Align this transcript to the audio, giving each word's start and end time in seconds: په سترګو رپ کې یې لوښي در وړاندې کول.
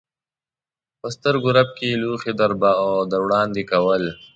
په 0.99 1.07
سترګو 1.15 1.49
رپ 1.57 1.69
کې 1.77 1.85
یې 1.91 1.99
لوښي 2.01 2.31
در 3.11 3.19
وړاندې 3.25 3.63
کول. 3.71 4.03